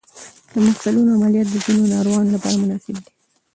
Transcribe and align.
د 0.51 0.53
مفصلونو 0.65 1.11
عملیات 1.17 1.47
د 1.51 1.55
ځینو 1.63 1.83
ناروغانو 1.93 2.33
لپاره 2.35 2.59
مناسب 2.63 2.95
دي. 3.03 3.09